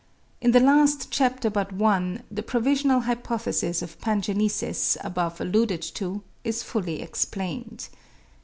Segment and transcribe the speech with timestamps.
[0.41, 6.63] In the last chapter but one, the provisional hypothesis of pangenesis, above alluded to, is
[6.63, 7.87] fully explained.)